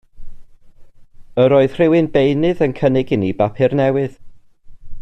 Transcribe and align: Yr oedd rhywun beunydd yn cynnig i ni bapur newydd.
Yr 1.43 1.53
oedd 1.57 1.75
rhywun 1.75 2.09
beunydd 2.15 2.65
yn 2.67 2.75
cynnig 2.81 3.13
i 3.19 3.21
ni 3.25 3.31
bapur 3.43 3.77
newydd. 3.83 4.17